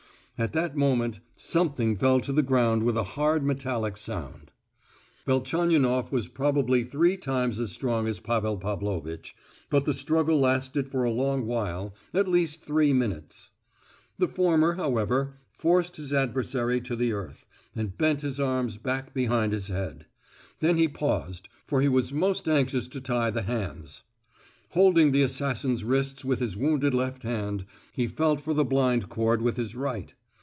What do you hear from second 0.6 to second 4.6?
moment something fell to the ground with a hard metallic sound.